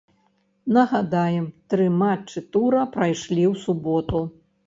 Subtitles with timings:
[0.77, 1.43] Нагадаем,
[1.73, 4.23] тры матчы тура прайшлі ў суботу.